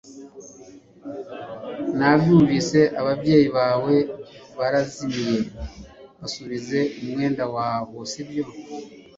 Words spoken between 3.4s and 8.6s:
bawe barazimiye, babuze umwenda wabo sibyo?